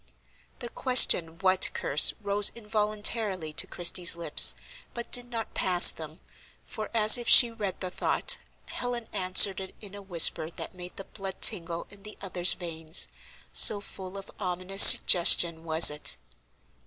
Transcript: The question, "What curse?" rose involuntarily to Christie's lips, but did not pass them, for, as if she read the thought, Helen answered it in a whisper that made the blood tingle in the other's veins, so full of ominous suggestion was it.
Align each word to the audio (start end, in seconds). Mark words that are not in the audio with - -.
The 0.57 0.69
question, 0.69 1.37
"What 1.41 1.69
curse?" 1.75 2.11
rose 2.21 2.49
involuntarily 2.55 3.53
to 3.53 3.67
Christie's 3.67 4.15
lips, 4.15 4.55
but 4.95 5.11
did 5.11 5.29
not 5.29 5.53
pass 5.53 5.91
them, 5.91 6.21
for, 6.65 6.89
as 6.91 7.19
if 7.19 7.29
she 7.29 7.51
read 7.51 7.79
the 7.81 7.91
thought, 7.91 8.39
Helen 8.65 9.07
answered 9.13 9.59
it 9.59 9.75
in 9.79 9.93
a 9.93 10.01
whisper 10.01 10.49
that 10.49 10.73
made 10.73 10.97
the 10.97 11.03
blood 11.03 11.39
tingle 11.39 11.85
in 11.91 12.01
the 12.01 12.17
other's 12.19 12.53
veins, 12.53 13.09
so 13.53 13.79
full 13.79 14.17
of 14.17 14.31
ominous 14.39 14.81
suggestion 14.81 15.63
was 15.65 15.91
it. 15.91 16.17